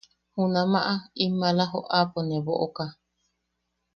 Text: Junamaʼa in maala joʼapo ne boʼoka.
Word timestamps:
Junamaʼa 0.33 0.93
in 1.23 1.31
maala 1.39 1.63
joʼapo 1.71 2.19
ne 2.27 2.37
boʼoka. 2.45 2.85